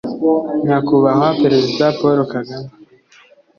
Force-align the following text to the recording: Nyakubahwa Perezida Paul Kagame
Nyakubahwa 0.65 1.27
Perezida 1.41 1.85
Paul 1.99 2.19
Kagame 2.33 2.69